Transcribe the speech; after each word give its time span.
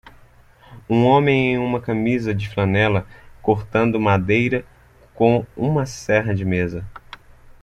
Um 0.89 1.05
homem 1.05 1.53
em 1.53 1.57
uma 1.59 1.79
camisa 1.79 2.33
de 2.33 2.49
flanela 2.49 3.05
cortando 3.39 3.99
madeira 3.99 4.65
com 5.13 5.45
uma 5.55 5.85
serra 5.85 6.33
de 6.33 6.43
mesa. 6.43 6.83